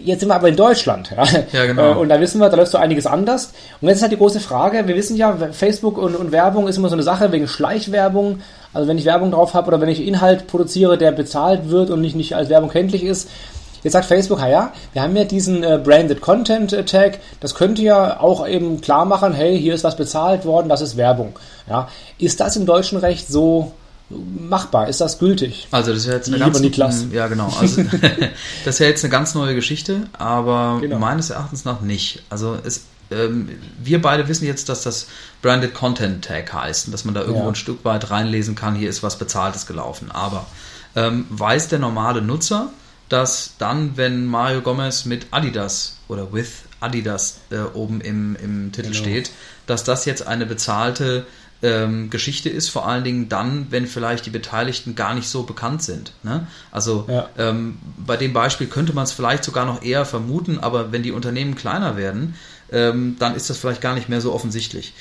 [0.03, 1.11] Jetzt sind wir aber in Deutschland.
[1.15, 1.93] Ja, ja genau.
[1.93, 3.53] Äh, und da wissen wir, da läuft so einiges anders.
[3.81, 6.77] Und jetzt ist halt die große Frage, wir wissen ja, Facebook und, und Werbung ist
[6.77, 8.41] immer so eine Sache wegen Schleichwerbung.
[8.73, 12.01] Also wenn ich Werbung drauf habe oder wenn ich Inhalt produziere, der bezahlt wird und
[12.01, 13.29] nicht, nicht als Werbung kenntlich ist.
[13.83, 18.19] Jetzt sagt Facebook, ja, wir haben ja diesen äh, Branded Content Tag, das könnte ja
[18.19, 21.37] auch eben klar machen, hey, hier ist was bezahlt worden, das ist Werbung.
[21.69, 21.87] Ja,
[22.17, 23.73] ist das im deutschen Recht so
[24.09, 24.87] machbar?
[24.87, 25.67] Ist das gültig?
[25.71, 27.05] Also das ist ja jetzt eine ganz Niklas.
[27.11, 27.51] ja genau.
[27.59, 27.83] Also
[28.65, 30.99] das ja jetzt eine ganz neue Geschichte, aber genau.
[30.99, 32.23] meines Erachtens nach nicht.
[32.29, 33.49] Also es, ähm,
[33.81, 35.07] wir beide wissen jetzt, dass das
[35.41, 37.49] Branded Content Tag heißt und dass man da irgendwo ja.
[37.49, 38.75] ein Stück weit reinlesen kann.
[38.75, 40.11] Hier ist was Bezahltes gelaufen.
[40.11, 40.45] Aber
[40.95, 42.69] ähm, weiß der normale Nutzer,
[43.09, 48.91] dass dann, wenn Mario Gomez mit Adidas oder with Adidas äh, oben im, im Titel
[48.91, 49.01] genau.
[49.01, 49.31] steht,
[49.65, 51.25] dass das jetzt eine bezahlte
[51.61, 55.83] ähm, Geschichte ist, vor allen Dingen dann, wenn vielleicht die Beteiligten gar nicht so bekannt
[55.83, 56.13] sind.
[56.23, 56.47] Ne?
[56.71, 57.29] Also ja.
[57.37, 61.11] ähm, bei dem Beispiel könnte man es vielleicht sogar noch eher vermuten, aber wenn die
[61.11, 62.35] Unternehmen kleiner werden,
[62.71, 64.93] ähm, dann ist das vielleicht gar nicht mehr so offensichtlich.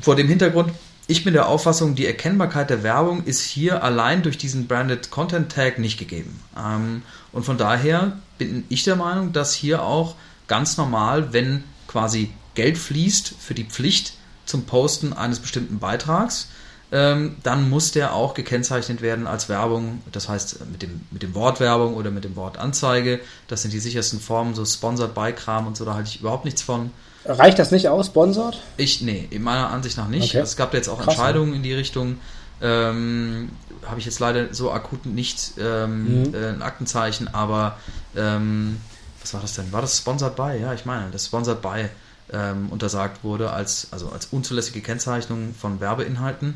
[0.00, 0.72] Vor dem Hintergrund,
[1.06, 5.50] ich bin der Auffassung, die Erkennbarkeit der Werbung ist hier allein durch diesen Branded Content
[5.50, 6.38] Tag nicht gegeben.
[6.56, 10.14] Ähm, und von daher bin ich der Meinung, dass hier auch
[10.46, 14.14] ganz normal, wenn quasi Geld fließt für die Pflicht,
[14.46, 16.48] zum Posten eines bestimmten Beitrags,
[16.90, 21.34] ähm, dann muss der auch gekennzeichnet werden als Werbung, das heißt mit dem, mit dem
[21.34, 23.20] Wort Werbung oder mit dem Wort Anzeige.
[23.46, 26.46] Das sind die sichersten Formen, so Sponsored by Kram und so, da halte ich überhaupt
[26.46, 26.90] nichts von.
[27.26, 28.58] Reicht das nicht aus, Sponsored?
[28.78, 30.34] Ich, nee, in meiner Ansicht nach nicht.
[30.34, 30.42] Okay.
[30.42, 32.16] Es gab jetzt auch Krass, Entscheidungen in die Richtung,
[32.60, 33.50] ähm,
[33.86, 36.34] habe ich jetzt leider so akut nicht ähm, mhm.
[36.34, 37.78] äh, ein Aktenzeichen, aber
[38.16, 38.78] ähm,
[39.20, 39.72] was war das denn?
[39.72, 40.58] War das Sponsored by?
[40.60, 41.88] Ja, ich meine, das Sponsored by
[42.32, 46.54] ähm, untersagt wurde als, also als unzulässige Kennzeichnung von Werbeinhalten.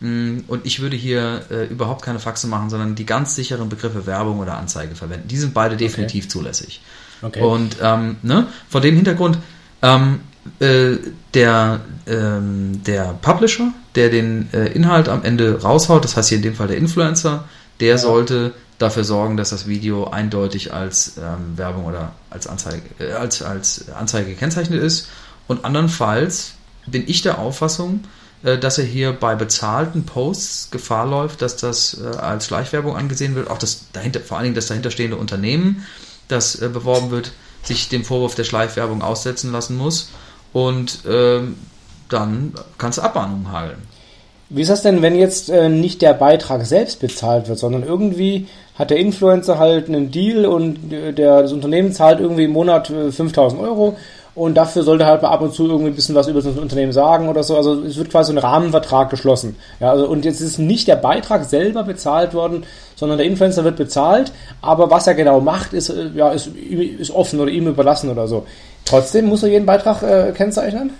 [0.00, 4.06] Mm, und ich würde hier äh, überhaupt keine Faxen machen, sondern die ganz sicheren Begriffe
[4.06, 5.28] Werbung oder Anzeige verwenden.
[5.28, 6.32] Die sind beide definitiv okay.
[6.32, 6.80] zulässig.
[7.22, 7.40] Okay.
[7.40, 9.38] Und ähm, ne, vor dem Hintergrund,
[9.82, 10.20] ähm,
[10.60, 10.96] äh,
[11.34, 16.42] der, ähm, der Publisher, der den äh, Inhalt am Ende raushaut, das heißt hier in
[16.42, 17.44] dem Fall der Influencer,
[17.80, 17.98] der ja.
[17.98, 23.42] sollte dafür sorgen, dass das Video eindeutig als ähm, Werbung oder als Anzeige, äh, als,
[23.42, 25.08] als Anzeige gekennzeichnet ist.
[25.48, 26.52] Und andernfalls
[26.86, 28.04] bin ich der Auffassung,
[28.44, 33.34] äh, dass er hier bei bezahlten Posts Gefahr läuft, dass das äh, als Schleichwerbung angesehen
[33.34, 33.50] wird.
[33.50, 35.84] Auch das dahinter, vor allen Dingen das dahinterstehende Unternehmen,
[36.28, 37.32] das äh, beworben wird,
[37.64, 40.10] sich dem Vorwurf der Schleichwerbung aussetzen lassen muss.
[40.52, 41.56] Und ähm,
[42.08, 43.82] dann kannst du Abmahnungen hageln.
[44.50, 48.46] Wie ist das denn, wenn jetzt äh, nicht der Beitrag selbst bezahlt wird, sondern irgendwie
[48.78, 52.88] hat der Influencer halt einen Deal und äh, der, das Unternehmen zahlt irgendwie im Monat
[52.88, 53.96] äh, 5000 Euro
[54.34, 56.92] und dafür sollte halt mal ab und zu irgendwie ein bisschen was über das Unternehmen
[56.92, 57.56] sagen oder so.
[57.56, 59.56] Also es wird quasi ein Rahmenvertrag geschlossen.
[59.80, 63.76] Ja, also, und jetzt ist nicht der Beitrag selber bezahlt worden, sondern der Influencer wird
[63.76, 68.08] bezahlt, aber was er genau macht, ist, äh, ja, ist, ist offen oder ihm überlassen
[68.08, 68.46] oder so.
[68.86, 70.92] Trotzdem muss er jeden Beitrag äh, kennzeichnen?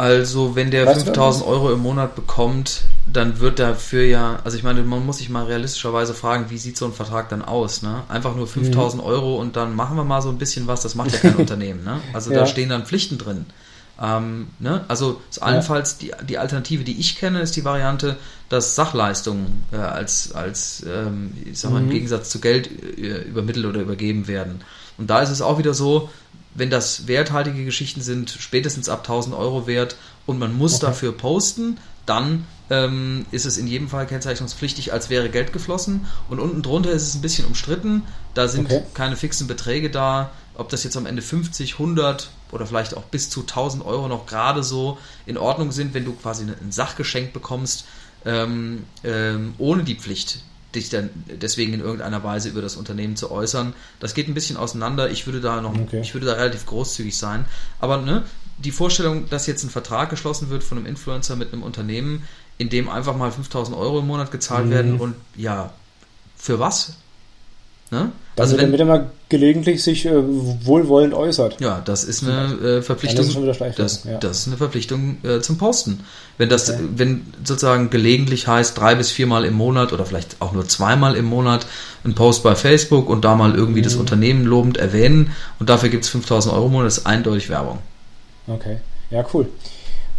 [0.00, 4.62] Also, wenn der weißt 5000 Euro im Monat bekommt, dann wird dafür ja, also ich
[4.62, 7.82] meine, man muss sich mal realistischerweise fragen, wie sieht so ein Vertrag dann aus?
[7.82, 8.02] Ne?
[8.08, 9.06] Einfach nur 5000 mhm.
[9.06, 11.84] Euro und dann machen wir mal so ein bisschen was, das macht ja kein Unternehmen.
[11.84, 12.00] Ne?
[12.14, 12.38] Also, ja.
[12.38, 13.44] da stehen dann Pflichten drin.
[14.00, 14.86] Ähm, ne?
[14.88, 18.16] Also, ist allenfalls die, die Alternative, die ich kenne, ist die Variante,
[18.48, 21.88] dass Sachleistungen äh, als, als ähm, ich sag mal, mhm.
[21.88, 24.62] im Gegensatz zu Geld äh, übermittelt oder übergeben werden.
[24.96, 26.08] Und da ist es auch wieder so,
[26.54, 30.86] wenn das werthaltige Geschichten sind, spätestens ab 1000 Euro wert und man muss okay.
[30.86, 36.06] dafür posten, dann ähm, ist es in jedem Fall kennzeichnungspflichtig, als wäre Geld geflossen.
[36.28, 38.02] Und unten drunter ist es ein bisschen umstritten.
[38.34, 38.82] Da sind okay.
[38.94, 40.30] keine fixen Beträge da.
[40.54, 44.26] Ob das jetzt am Ende 50, 100 oder vielleicht auch bis zu 1000 Euro noch
[44.26, 47.86] gerade so in Ordnung sind, wenn du quasi ein Sachgeschenk bekommst,
[48.24, 50.42] ähm, ähm, ohne die Pflicht
[50.74, 53.74] dich dann deswegen in irgendeiner Weise über das Unternehmen zu äußern.
[53.98, 55.10] Das geht ein bisschen auseinander.
[55.10, 56.00] Ich würde da noch, okay.
[56.00, 57.44] ich würde da relativ großzügig sein.
[57.80, 58.24] Aber ne,
[58.58, 62.24] die Vorstellung, dass jetzt ein Vertrag geschlossen wird von einem Influencer mit einem Unternehmen,
[62.58, 64.70] in dem einfach mal 5000 Euro im Monat gezahlt mhm.
[64.70, 65.72] werden und ja,
[66.36, 66.94] für was?
[67.90, 68.12] Ne?
[68.36, 71.60] Also, also wenn, damit er mal gelegentlich sich äh, wohlwollend äußert.
[71.60, 73.26] Ja, das ist eine äh, Verpflichtung.
[73.26, 74.18] Das ist, das, ja.
[74.18, 76.00] das ist eine Verpflichtung äh, zum Posten.
[76.38, 76.80] Wenn das, okay.
[76.96, 81.26] wenn sozusagen gelegentlich heißt, drei bis viermal im Monat oder vielleicht auch nur zweimal im
[81.26, 81.66] Monat
[82.04, 83.84] ein Post bei Facebook und da mal irgendwie mhm.
[83.84, 87.50] das Unternehmen lobend erwähnen und dafür gibt es 5000 Euro im Monat, das ist eindeutig
[87.50, 87.78] Werbung.
[88.46, 88.78] Okay,
[89.10, 89.48] ja, cool.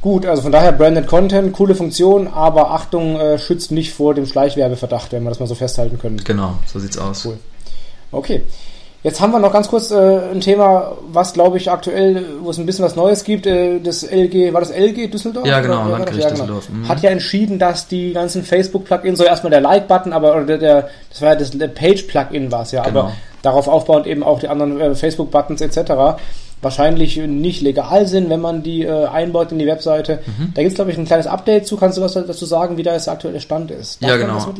[0.01, 4.25] Gut, also von daher Branded Content, coole Funktion, aber Achtung, äh, schützt nicht vor dem
[4.25, 6.17] Schleichwerbeverdacht, wenn wir das mal so festhalten können.
[6.23, 7.25] Genau, so sieht's aus.
[7.25, 7.37] Cool.
[8.11, 8.41] Okay.
[9.03, 9.95] Jetzt haben wir noch ganz kurz äh,
[10.31, 13.47] ein Thema, was glaube ich aktuell, wo es ein bisschen was Neues gibt.
[13.47, 15.47] Äh, das LG, war das LG Düsseldorf?
[15.47, 16.41] Ja, genau, Landgericht ja, genau.
[16.43, 16.69] Düsseldorf.
[16.69, 16.87] Mhm.
[16.87, 21.21] Hat ja entschieden, dass die ganzen Facebook-Plugins, so erstmal der Like-Button, aber oder der, das
[21.21, 22.99] war ja das Page-Plugin war es ja, genau.
[22.99, 26.19] aber darauf aufbauend eben auch die anderen äh, Facebook-Buttons etc
[26.61, 30.19] wahrscheinlich nicht legal sind, wenn man die äh, einbaut in die Webseite.
[30.25, 30.53] Mhm.
[30.53, 31.77] Da gibt es, glaube ich, ein kleines Update zu.
[31.77, 34.01] Kannst du was dazu sagen, wie da jetzt der aktuelle Stand ist?
[34.01, 34.53] Darf ja, genau.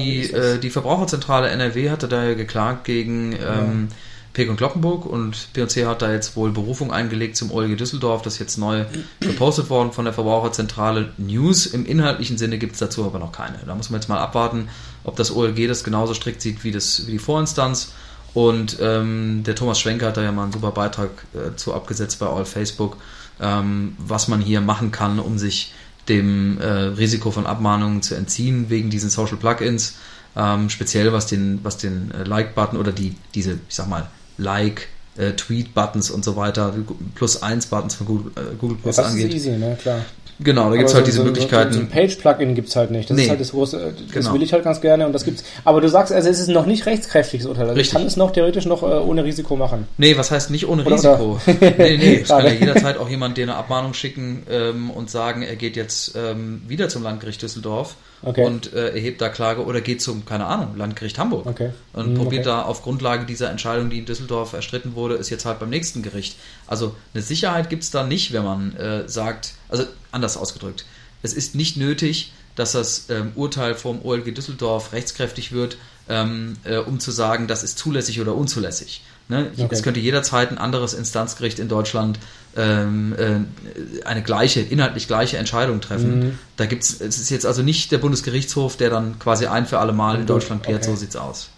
[0.00, 3.96] die, äh, die Verbraucherzentrale NRW hatte da ja geklagt gegen ähm, ja.
[4.34, 8.22] Pek und Glockenburg und P&C hat da jetzt wohl Berufung eingelegt zum OLG Düsseldorf.
[8.22, 8.84] Das ist jetzt neu
[9.20, 11.10] gepostet worden von der Verbraucherzentrale.
[11.18, 13.58] News im inhaltlichen Sinne gibt es dazu aber noch keine.
[13.64, 14.68] Da muss man jetzt mal abwarten,
[15.04, 17.92] ob das OLG das genauso strikt sieht wie, das, wie die Vorinstanz.
[18.34, 22.18] Und ähm, der Thomas Schwenker hat da ja mal einen super Beitrag äh, zu abgesetzt
[22.18, 22.96] bei All Facebook,
[23.40, 25.72] ähm, was man hier machen kann, um sich
[26.08, 29.94] dem äh, Risiko von Abmahnungen zu entziehen wegen diesen Social Plugins.
[30.36, 34.88] Ähm, speziell was den, was den äh, Like-Button oder die, diese, ich sag mal, Like,
[35.16, 36.74] äh, Tweet-Buttons und so weiter,
[37.14, 39.28] plus 1 Buttons von Google, äh, Google Plus ja, das angeht.
[39.28, 39.78] Ist easy, ne?
[39.80, 40.04] Klar.
[40.40, 41.72] Genau, da gibt es halt so, diese so, Möglichkeiten.
[41.72, 43.08] So, ein Page-Plugin gibt es halt nicht.
[43.08, 43.24] Das nee.
[43.24, 44.34] ist halt das große, das genau.
[44.34, 45.44] will ich halt ganz gerne und das gibt's.
[45.64, 47.64] Aber du sagst, also es ist noch nicht rechtskräftiges Urteil.
[47.64, 47.92] Also Richtig.
[47.92, 49.86] ich kann es noch theoretisch noch äh, ohne Risiko machen.
[49.96, 51.40] Nee, was heißt nicht ohne oder Risiko?
[51.46, 51.70] Oder?
[51.78, 55.42] nee, nee, es kann ja jederzeit auch jemand dir eine Abmahnung schicken ähm, und sagen,
[55.42, 58.44] er geht jetzt ähm, wieder zum Landgericht Düsseldorf okay.
[58.44, 61.70] und äh, erhebt da Klage oder geht zum, keine Ahnung, Landgericht Hamburg okay.
[61.92, 62.56] und mhm, probiert okay.
[62.56, 66.02] da auf Grundlage dieser Entscheidung, die in Düsseldorf erstritten wurde, ist jetzt halt beim nächsten
[66.02, 66.36] Gericht.
[66.66, 70.84] Also eine Sicherheit gibt es da nicht, wenn man äh, sagt, also anders ausgedrückt,
[71.22, 75.76] es ist nicht nötig, dass das ähm, Urteil vom OLG Düsseldorf rechtskräftig wird,
[76.08, 79.02] ähm, äh, um zu sagen, das ist zulässig oder unzulässig.
[79.28, 79.50] Ne?
[79.54, 79.68] Okay.
[79.70, 82.18] Es könnte jederzeit ein anderes Instanzgericht in Deutschland
[82.56, 86.18] ähm, äh, eine gleiche, inhaltlich gleiche Entscheidung treffen.
[86.18, 86.38] Mhm.
[86.56, 89.92] Da gibt's, es ist jetzt also nicht der Bundesgerichtshof, der dann quasi ein für alle
[89.92, 90.90] Mal in Deutschland klärt, okay.
[90.90, 91.48] so sieht's aus.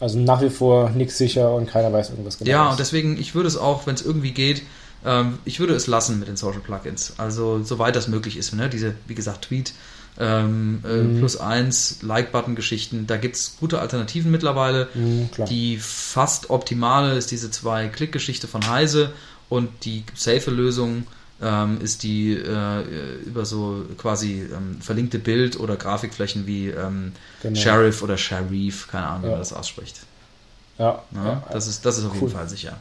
[0.00, 2.50] Also nach wie vor nichts sicher und keiner weiß irgendwas genau.
[2.50, 4.62] Ja, und deswegen, ich würde es auch, wenn es irgendwie geht,
[5.04, 7.14] ähm, ich würde es lassen mit den Social Plugins.
[7.18, 8.54] Also soweit das möglich ist.
[8.54, 8.68] Ne?
[8.68, 9.74] Diese, wie gesagt, Tweet
[10.18, 11.18] ähm, äh, mhm.
[11.18, 13.06] plus eins, Like-Button-Geschichten.
[13.06, 14.88] Da gibt es gute Alternativen mittlerweile.
[14.94, 19.12] Mhm, die fast optimale ist diese Zwei-Klick-Geschichte von Heise
[19.48, 21.06] und die safe Lösung
[21.40, 22.82] ähm, ist die äh,
[23.26, 27.58] über so quasi ähm, verlinkte Bild- oder Grafikflächen wie ähm, genau.
[27.58, 30.00] Sheriff oder Sharif, keine Ahnung, wie man das ausspricht.
[30.78, 32.20] Ja, ja, ja, das ist, das ist auf cool.
[32.20, 32.78] jeden Fall sicher.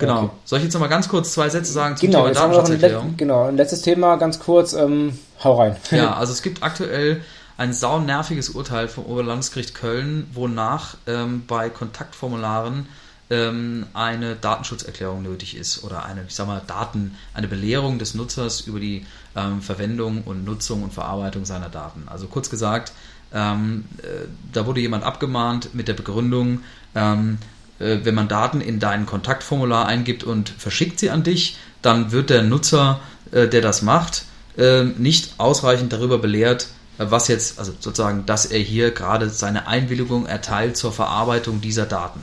[0.00, 0.24] Genau.
[0.24, 0.30] Okay.
[0.44, 3.16] Soll ich jetzt noch mal ganz kurz zwei Sätze sagen zum genau, Thema Datenschutzerklärung?
[3.16, 5.76] Genau, ein letztes Thema, ganz kurz, ähm, hau rein.
[5.90, 7.22] Ja, also es gibt aktuell
[7.56, 12.86] ein saunerviges Urteil vom Oberlandesgericht Köln, wonach ähm, bei Kontaktformularen
[13.28, 18.62] ähm, eine Datenschutzerklärung nötig ist oder eine, ich sag mal, Daten, eine Belehrung des Nutzers
[18.62, 22.04] über die ähm, Verwendung und Nutzung und Verarbeitung seiner Daten.
[22.06, 22.92] Also kurz gesagt,
[23.32, 26.60] ähm, äh, da wurde jemand abgemahnt mit der Begründung,
[26.94, 32.12] ähm, äh, wenn man Daten in dein Kontaktformular eingibt und verschickt sie an dich, dann
[32.12, 33.00] wird der Nutzer,
[33.32, 34.24] äh, der das macht,
[34.56, 40.26] äh, nicht ausreichend darüber belehrt, was jetzt, also sozusagen, dass er hier gerade seine Einwilligung
[40.26, 42.20] erteilt zur Verarbeitung dieser Daten.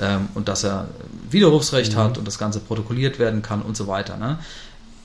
[0.00, 0.88] Ähm, und dass er
[1.30, 1.98] Widerrufsrecht mhm.
[1.98, 4.16] hat und das Ganze protokolliert werden kann und so weiter.
[4.16, 4.38] Ne?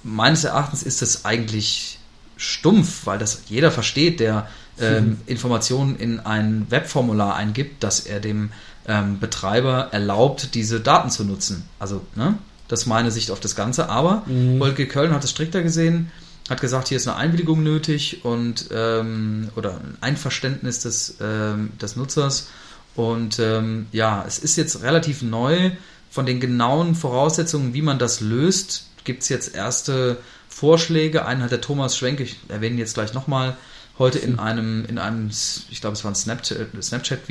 [0.03, 1.99] Meines Erachtens ist das eigentlich
[2.35, 4.47] stumpf, weil das jeder versteht, der
[4.79, 5.19] mhm.
[5.27, 8.51] Informationen in ein Webformular eingibt, dass er dem
[8.87, 11.67] ähm, Betreiber erlaubt, diese Daten zu nutzen.
[11.79, 12.37] Also, ne?
[12.67, 13.89] Das ist meine Sicht auf das Ganze.
[13.89, 14.61] Aber mhm.
[14.61, 16.09] Holger Köln hat es strikter gesehen,
[16.49, 21.95] hat gesagt, hier ist eine Einwilligung nötig und ähm, oder ein Einverständnis des, ähm, des
[21.95, 22.47] Nutzers.
[22.95, 25.71] Und ähm, ja, es ist jetzt relativ neu.
[26.09, 30.17] Von den genauen Voraussetzungen, wie man das löst, gibt es jetzt erste
[30.49, 31.25] Vorschläge.
[31.25, 33.55] Einen hat der Thomas Schwenk, ich erwähne ihn jetzt gleich nochmal,
[33.97, 37.27] heute in einem, in einem, ich glaube, es war ein Snapchat-Video Snapchat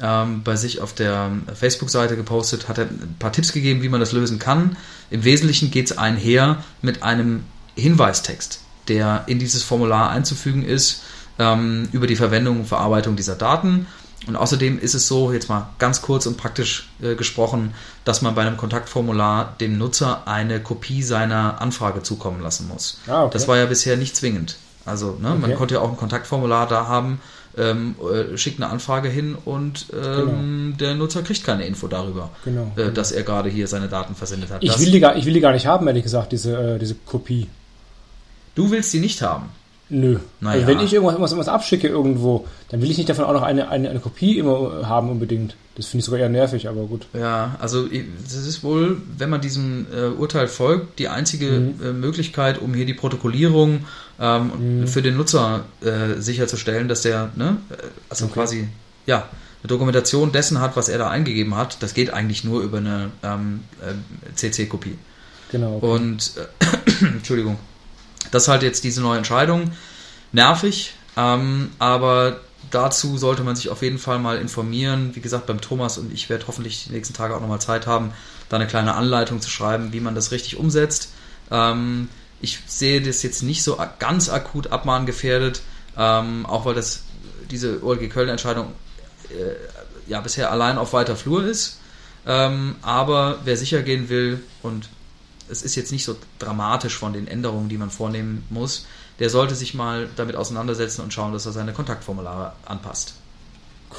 [0.00, 4.00] ähm, bei sich auf der Facebook-Seite gepostet, hat er ein paar Tipps gegeben, wie man
[4.00, 4.76] das lösen kann.
[5.10, 7.44] Im Wesentlichen geht es einher mit einem
[7.76, 11.02] Hinweistext, der in dieses Formular einzufügen ist,
[11.38, 13.86] ähm, über die Verwendung und Verarbeitung dieser Daten.
[14.26, 18.34] Und außerdem ist es so, jetzt mal ganz kurz und praktisch äh, gesprochen, dass man
[18.34, 22.98] bei einem Kontaktformular dem Nutzer eine Kopie seiner Anfrage zukommen lassen muss.
[23.06, 23.32] Ah, okay.
[23.34, 24.56] Das war ja bisher nicht zwingend.
[24.84, 25.38] Also ne, okay.
[25.38, 27.20] man konnte ja auch ein Kontaktformular da haben,
[27.56, 30.76] ähm, äh, schickt eine Anfrage hin und ähm, genau.
[30.78, 34.50] der Nutzer kriegt keine Info darüber, genau, äh, dass er gerade hier seine Daten versendet
[34.50, 34.62] hat.
[34.62, 36.94] Ich will, die gar, ich will die gar nicht haben, ehrlich gesagt, diese, äh, diese
[36.94, 37.48] Kopie.
[38.54, 39.48] Du willst die nicht haben?
[39.88, 40.18] Nö.
[40.40, 40.56] Naja.
[40.56, 43.42] Also wenn ich irgendwas, irgendwas, irgendwas abschicke irgendwo, dann will ich nicht davon auch noch
[43.42, 45.56] eine, eine, eine Kopie immer haben unbedingt.
[45.76, 47.06] Das finde ich sogar eher nervig, aber gut.
[47.12, 51.74] Ja, also das ist wohl, wenn man diesem äh, Urteil folgt, die einzige mhm.
[51.84, 53.84] äh, Möglichkeit, um hier die Protokollierung
[54.18, 54.88] ähm, mhm.
[54.88, 57.74] für den Nutzer äh, sicherzustellen, dass der, ne, äh,
[58.08, 58.34] also okay.
[58.34, 58.68] quasi,
[59.04, 59.28] ja,
[59.62, 61.82] eine Dokumentation dessen hat, was er da eingegeben hat.
[61.82, 64.98] Das geht eigentlich nur über eine ähm, äh, CC-Kopie.
[65.52, 65.76] Genau.
[65.76, 65.86] Okay.
[65.86, 67.56] Und, äh, Entschuldigung.
[68.30, 69.72] Das ist halt jetzt diese neue Entscheidung.
[70.32, 75.14] Nervig, ähm, aber dazu sollte man sich auf jeden Fall mal informieren.
[75.14, 78.12] Wie gesagt, beim Thomas und ich werde hoffentlich die nächsten Tage auch nochmal Zeit haben,
[78.48, 81.10] da eine kleine Anleitung zu schreiben, wie man das richtig umsetzt.
[81.50, 82.08] Ähm,
[82.40, 85.62] ich sehe das jetzt nicht so ganz akut abmahngefährdet,
[85.96, 87.04] ähm, auch weil das
[87.50, 88.72] diese OLG Köln-Entscheidung
[89.30, 91.78] äh, ja bisher allein auf weiter Flur ist.
[92.26, 94.88] Ähm, aber wer sicher gehen will und
[95.50, 98.86] es ist jetzt nicht so dramatisch von den Änderungen, die man vornehmen muss,
[99.18, 103.14] der sollte sich mal damit auseinandersetzen und schauen, dass er seine Kontaktformulare anpasst.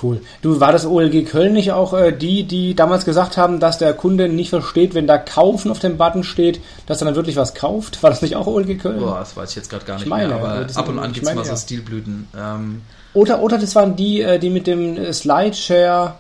[0.02, 0.22] Cool.
[0.42, 3.94] Du, war das OLG Köln nicht auch äh, die, die damals gesagt haben, dass der
[3.94, 7.56] Kunde nicht versteht, wenn da kaufen auf dem Button steht, dass er dann wirklich was
[7.56, 8.04] kauft?
[8.04, 9.00] War das nicht auch OLG Köln?
[9.00, 11.14] Boah, das weiß ich jetzt gerade gar nicht ich meine, mehr, aber ab und an
[11.14, 12.28] gibt es mal so Stilblüten.
[12.38, 12.82] Ähm,
[13.14, 16.16] oder, oder das waren die, äh, die mit dem äh, Slideshare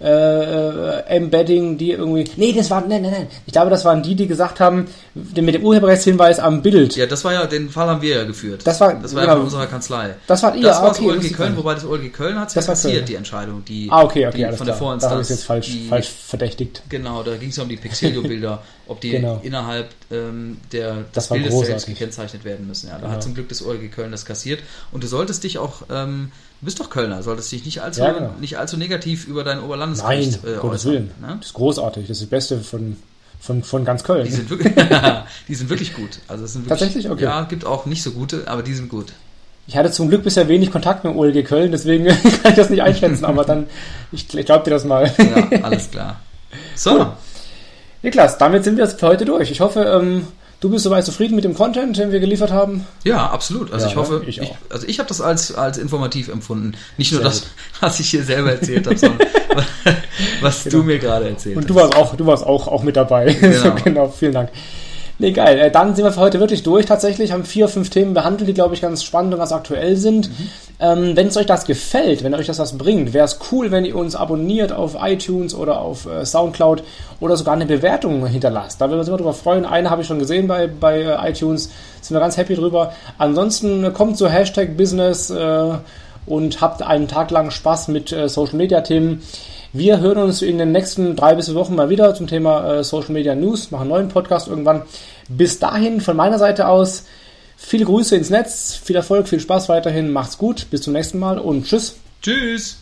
[0.00, 2.30] äh, äh, Embedding, die irgendwie.
[2.36, 2.88] Nee, das waren.
[2.88, 3.26] Nein, nein, nein.
[3.46, 6.94] Ich glaube, das waren die, die gesagt haben, mit dem Urheberrechtshinweis am Bild.
[6.94, 8.60] Ja, das war ja, den Fall haben wir ja geführt.
[8.64, 10.14] Das war, das war genau, ja von unserer Kanzlei.
[10.28, 12.54] Das war ihr, Das war okay, das OLG Köln, wobei das OLG Köln hat es
[12.54, 15.10] ja passiert, die Entscheidung, die, ah, okay, okay, die von der Vorinstanz.
[15.10, 16.82] Da habe ich jetzt falsch, die, falsch verdächtigt.
[16.88, 19.40] Genau, da ging es ja um die Pixelio-Bilder, ob die genau.
[19.42, 22.86] innerhalb ähm, der, des Bildes selbst gekennzeichnet werden müssen.
[22.86, 23.12] Ja, da genau.
[23.12, 24.60] hat zum Glück das OLG Köln das kassiert.
[24.92, 28.12] Und du solltest dich auch ähm, Du bist doch Kölner, solltest dich nicht allzu, ja,
[28.12, 28.34] genau.
[28.40, 31.10] nicht allzu negativ über dein Oberlandesgericht Nein, äh, Gottes Willen.
[31.20, 31.36] Ne?
[31.38, 32.08] Das ist großartig.
[32.08, 32.96] Das ist das Beste von,
[33.40, 34.24] von, von ganz Köln.
[34.24, 34.72] Die sind wirklich,
[35.48, 36.18] die sind wirklich gut.
[36.26, 37.10] Also es sind wirklich, Tatsächlich?
[37.10, 37.22] Okay.
[37.22, 39.12] Ja, gibt auch nicht so gute, aber die sind gut.
[39.68, 42.06] Ich hatte zum Glück bisher wenig Kontakt mit OLG Köln, deswegen
[42.42, 43.66] kann ich das nicht einschätzen, aber dann,
[44.10, 45.12] ich, ich glaube dir das mal.
[45.18, 46.18] ja, alles klar.
[46.74, 46.92] So.
[46.92, 47.12] Cool.
[48.02, 49.50] Niklas, damit sind wir jetzt für heute durch.
[49.50, 50.26] Ich hoffe, ähm,
[50.60, 52.84] Du bist soweit zufrieden mit dem Content, den wir geliefert haben?
[53.04, 53.72] Ja, absolut.
[53.72, 56.72] Also ja, ich hoffe, ich ich, also ich habe das als, als informativ empfunden.
[56.96, 57.50] Nicht nur Sehr das, gut.
[57.80, 59.28] was ich hier selber erzählt habe, sondern
[60.40, 60.78] was genau.
[60.78, 61.62] du mir gerade erzählt hast.
[61.62, 63.34] Und du warst auch, du warst auch, auch mit dabei.
[63.40, 63.74] Genau.
[63.84, 64.50] genau, vielen Dank.
[65.20, 65.58] Nee, geil.
[65.58, 66.86] Äh, dann sind wir für heute wirklich durch.
[66.86, 70.28] Tatsächlich haben vier, fünf Themen behandelt, die, glaube ich, ganz spannend und ganz aktuell sind.
[70.28, 70.50] Mhm.
[70.80, 73.84] Ähm, wenn es euch das gefällt, wenn euch das was bringt, wäre es cool, wenn
[73.84, 76.84] ihr uns abonniert auf iTunes oder auf äh, Soundcloud
[77.18, 78.80] oder sogar eine Bewertung hinterlasst.
[78.80, 79.66] Da würden wir uns immer drüber freuen.
[79.66, 81.70] Eine habe ich schon gesehen bei, bei äh, iTunes.
[82.00, 82.92] Sind wir ganz happy drüber.
[83.18, 85.72] Ansonsten äh, kommt zu Hashtag Business äh,
[86.26, 89.22] und habt einen Tag lang Spaß mit äh, Social Media Themen.
[89.72, 92.84] Wir hören uns in den nächsten drei bis vier Wochen mal wieder zum Thema äh,
[92.84, 94.82] Social Media News, machen einen neuen Podcast irgendwann.
[95.28, 97.04] Bis dahin von meiner Seite aus
[97.56, 101.38] viele Grüße ins Netz, viel Erfolg, viel Spaß weiterhin, macht's gut, bis zum nächsten Mal
[101.38, 101.96] und tschüss.
[102.22, 102.78] Tschüss.